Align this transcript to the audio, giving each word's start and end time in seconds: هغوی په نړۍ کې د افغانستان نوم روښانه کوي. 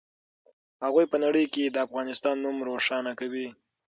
هغوی 0.85 1.05
په 1.11 1.17
نړۍ 1.23 1.45
کې 1.53 1.63
د 1.69 1.77
افغانستان 1.85 2.35
نوم 2.43 2.57
روښانه 2.69 3.11
کوي. 3.19 3.47